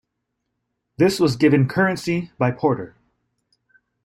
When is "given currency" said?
1.35-2.31